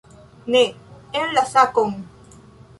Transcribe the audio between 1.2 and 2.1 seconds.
en la sakon!